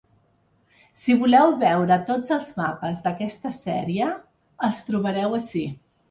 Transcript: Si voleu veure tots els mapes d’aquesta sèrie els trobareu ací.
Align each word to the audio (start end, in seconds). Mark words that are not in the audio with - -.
Si 0.99 1.15
voleu 1.23 1.51
veure 1.63 1.97
tots 2.07 2.33
els 2.35 2.49
mapes 2.59 3.03
d’aquesta 3.07 3.51
sèrie 3.57 4.07
els 4.69 4.81
trobareu 4.89 5.37
ací. 5.41 5.63